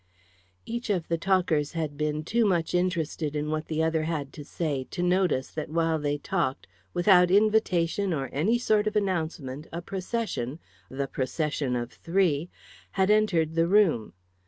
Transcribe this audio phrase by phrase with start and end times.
[0.65, 4.43] Each of the talkers had been too much interested in what the other had to
[4.43, 9.79] say to notice that while they talked, without invitation or any sort of announcement, a
[9.79, 10.57] procession
[10.89, 12.49] the procession of three!
[12.93, 14.13] had entered the room.